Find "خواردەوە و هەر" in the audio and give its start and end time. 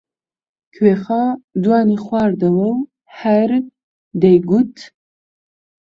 2.05-3.51